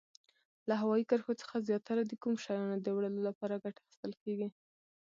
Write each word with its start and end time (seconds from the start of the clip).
له 0.69 0.73
هوایي 0.81 1.05
کرښو 1.09 1.39
څخه 1.41 1.55
زیاتره 1.69 2.01
د 2.05 2.13
کوم 2.21 2.33
شیانو 2.43 2.77
د 2.81 2.87
وړلو 2.97 3.21
لپاره 3.29 3.61
ګټه 3.63 3.79
اخیستل 3.83 4.13
کیږي؟ 4.23 4.47